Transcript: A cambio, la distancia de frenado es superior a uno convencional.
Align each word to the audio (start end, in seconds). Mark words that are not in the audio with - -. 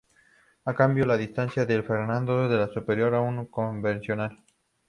A 0.65 0.73
cambio, 0.73 1.05
la 1.05 1.15
distancia 1.15 1.63
de 1.63 1.83
frenado 1.83 2.51
es 2.65 2.73
superior 2.73 3.13
a 3.13 3.21
uno 3.21 3.47
convencional. 3.51 4.43